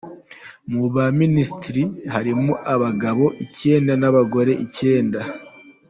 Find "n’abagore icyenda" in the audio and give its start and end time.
4.01-5.19